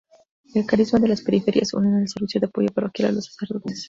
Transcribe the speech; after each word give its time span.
Al 0.55 0.65
carisma 0.65 0.97
de 0.97 1.09
las 1.09 1.21
periferias, 1.21 1.75
unen 1.75 1.97
el 1.99 2.09
servicio 2.09 2.41
de 2.41 2.47
apoyo 2.47 2.69
parroquial 2.73 3.09
a 3.09 3.11
los 3.11 3.25
sacerdotes. 3.25 3.79